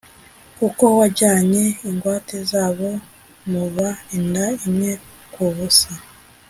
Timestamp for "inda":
4.17-4.45